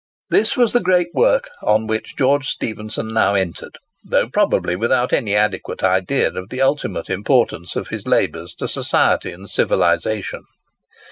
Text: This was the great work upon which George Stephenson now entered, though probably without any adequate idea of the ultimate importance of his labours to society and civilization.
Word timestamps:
This 0.31 0.57
was 0.57 0.73
the 0.73 0.79
great 0.79 1.09
work 1.13 1.51
upon 1.61 1.85
which 1.85 2.15
George 2.17 2.47
Stephenson 2.47 3.07
now 3.09 3.35
entered, 3.35 3.77
though 4.03 4.27
probably 4.27 4.75
without 4.75 5.13
any 5.13 5.35
adequate 5.35 5.83
idea 5.83 6.29
of 6.33 6.49
the 6.49 6.59
ultimate 6.59 7.07
importance 7.07 7.75
of 7.75 7.89
his 7.89 8.07
labours 8.07 8.55
to 8.55 8.67
society 8.67 9.31
and 9.31 9.47
civilization. 9.47 10.41